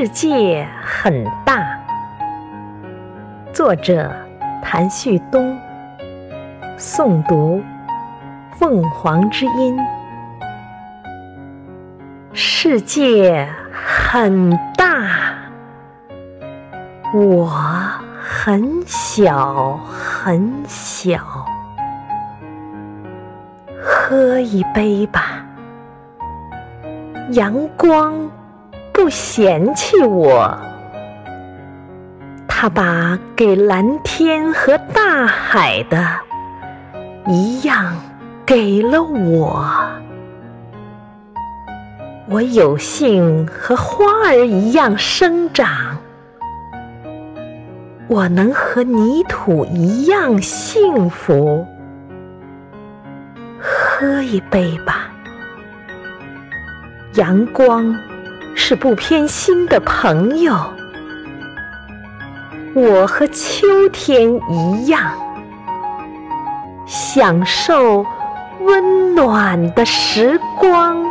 [0.00, 1.76] 世界很大。
[3.52, 4.08] 作者：
[4.62, 5.58] 谭旭东。
[6.78, 7.60] 诵读：
[8.56, 9.76] 凤凰之音。
[12.32, 15.34] 世界很大，
[17.12, 17.50] 我
[18.22, 21.18] 很小很小。
[23.82, 25.44] 喝一杯吧，
[27.32, 28.14] 阳光
[29.08, 30.54] 不嫌弃我，
[32.46, 36.06] 他把给蓝天和大海的
[37.26, 37.96] 一样
[38.44, 39.64] 给了我。
[42.28, 45.96] 我有幸和花儿一样生长，
[48.08, 51.66] 我能和泥土一样幸福。
[53.58, 55.08] 喝一杯吧，
[57.14, 57.98] 阳光
[58.68, 60.54] 是不偏心的朋友。
[62.74, 65.10] 我和秋天一样，
[66.86, 68.04] 享受
[68.60, 71.02] 温暖的时光。